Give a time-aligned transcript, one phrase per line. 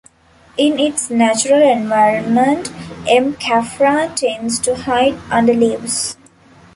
[0.57, 2.71] In its natural environment,
[3.07, 3.33] M.
[3.35, 6.17] caffra tends to hide under leaves.